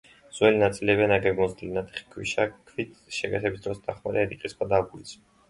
ძველი 0.35 0.61
ნაწილები 0.61 1.09
ნაგებია 1.11 1.37
მოზრდილი 1.39 1.69
ნატეხი 1.75 2.07
ქვიშაქვით, 2.15 2.97
შეკეთების 3.19 3.63
დროს 3.69 3.83
ნახმარია 3.93 4.27
რიყის 4.35 4.59
ქვა 4.59 4.71
და 4.75 4.83
აგურიც. 4.87 5.17